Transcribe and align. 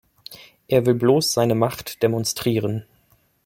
Er 0.67 0.87
will 0.87 0.95
bloß 0.95 1.31
seine 1.31 1.53
Macht 1.53 2.01
demonstrieren. 2.01 2.87